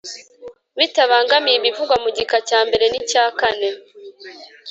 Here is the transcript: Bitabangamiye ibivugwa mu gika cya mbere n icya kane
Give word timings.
Bitabangamiye 0.77 1.55
ibivugwa 1.57 1.95
mu 2.03 2.09
gika 2.17 2.37
cya 2.47 2.59
mbere 2.67 2.85
n 2.91 2.93
icya 3.01 3.25
kane 3.39 3.69